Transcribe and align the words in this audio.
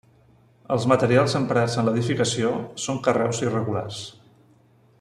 Els 0.75 0.87
materials 0.91 1.35
emprats 1.39 1.75
en 1.81 1.87
l'edificació 1.89 2.55
són 2.85 2.99
carreus 3.09 3.43
irregulars. 3.45 4.01